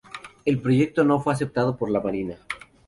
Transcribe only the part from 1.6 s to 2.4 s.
por la marina.